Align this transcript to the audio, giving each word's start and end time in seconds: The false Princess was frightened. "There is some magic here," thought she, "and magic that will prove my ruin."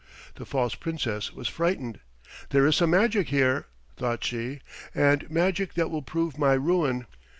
The 0.33 0.47
false 0.47 0.73
Princess 0.73 1.31
was 1.31 1.47
frightened. 1.47 1.99
"There 2.49 2.65
is 2.65 2.77
some 2.77 2.89
magic 2.89 3.29
here," 3.29 3.67
thought 3.97 4.23
she, 4.23 4.61
"and 4.95 5.29
magic 5.29 5.75
that 5.75 5.91
will 5.91 6.01
prove 6.01 6.39
my 6.39 6.53
ruin." 6.53 7.05